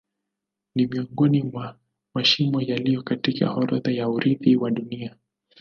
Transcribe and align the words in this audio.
Ni 0.75 0.87
miongoni 0.87 1.43
mwa 1.43 1.79
mashimo 2.13 2.61
yaliyo 2.61 3.01
katika 3.03 3.53
orodha 3.53 3.91
ya 3.91 4.09
urithi 4.09 4.55
wa 4.55 4.71
Dunia. 4.71 5.15